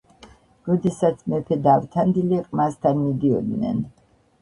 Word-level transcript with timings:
როდესაც 0.69 1.21
მეფე 1.35 1.59
და 1.67 1.77
ავთანდილი 1.83 2.43
ყმასთან 2.51 3.01
მიდიოდნენ 3.07 3.89